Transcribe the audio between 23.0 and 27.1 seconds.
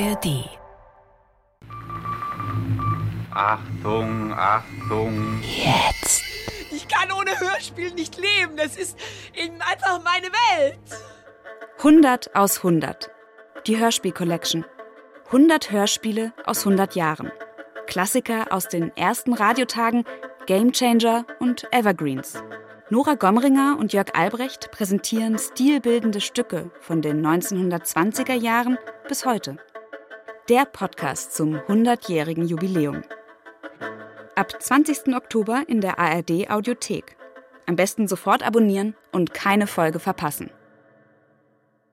Gomringer und Jörg Albrecht präsentieren stilbildende Stücke von